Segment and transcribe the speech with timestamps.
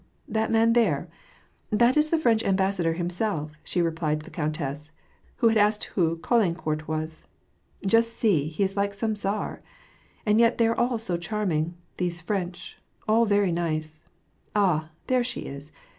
[0.27, 1.07] that man there?
[1.69, 4.91] That is the French ambassador himself," she replied to the countess,
[5.35, 7.23] who asked who Caulaincourt was.
[7.83, 9.61] ^' Just see, he is like some tsar!
[10.25, 14.01] And yet they are all so charming,— these French,— all very nice.
[14.55, 14.85] Ah!
[14.85, 15.71] and there she is